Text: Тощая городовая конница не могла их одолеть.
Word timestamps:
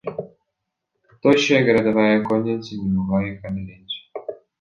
Тощая 1.21 1.63
городовая 1.63 2.23
конница 2.23 2.75
не 2.75 2.89
могла 2.91 3.23
их 3.23 3.45
одолеть. 3.45 4.09